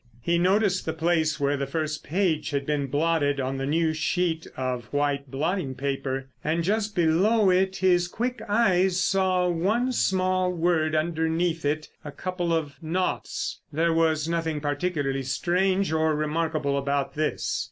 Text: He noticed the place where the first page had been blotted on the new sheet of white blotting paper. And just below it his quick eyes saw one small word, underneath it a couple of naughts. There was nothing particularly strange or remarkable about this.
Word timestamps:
He 0.19 0.39
noticed 0.39 0.87
the 0.87 0.93
place 0.93 1.39
where 1.39 1.55
the 1.55 1.67
first 1.67 2.03
page 2.03 2.49
had 2.49 2.65
been 2.65 2.87
blotted 2.87 3.39
on 3.39 3.57
the 3.57 3.67
new 3.67 3.93
sheet 3.93 4.47
of 4.57 4.85
white 4.85 5.29
blotting 5.29 5.75
paper. 5.75 6.27
And 6.43 6.63
just 6.63 6.95
below 6.95 7.51
it 7.51 7.75
his 7.75 8.07
quick 8.07 8.41
eyes 8.49 8.99
saw 8.99 9.47
one 9.47 9.91
small 9.91 10.51
word, 10.51 10.95
underneath 10.95 11.65
it 11.65 11.89
a 12.03 12.11
couple 12.11 12.51
of 12.51 12.81
naughts. 12.81 13.59
There 13.71 13.93
was 13.93 14.27
nothing 14.27 14.59
particularly 14.59 15.21
strange 15.21 15.91
or 15.93 16.15
remarkable 16.15 16.79
about 16.79 17.13
this. 17.13 17.59